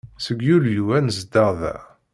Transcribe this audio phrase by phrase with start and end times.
[0.25, 1.75] Seg Yulyu ay nezdeɣ da.